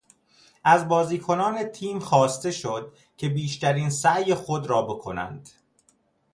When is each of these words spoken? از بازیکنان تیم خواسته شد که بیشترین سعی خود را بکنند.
از 0.63 0.87
بازیکنان 0.87 1.63
تیم 1.63 1.99
خواسته 1.99 2.51
شد 2.51 2.97
که 3.17 3.29
بیشترین 3.29 3.89
سعی 3.89 4.33
خود 4.33 4.67
را 4.67 4.81
بکنند. 4.81 5.49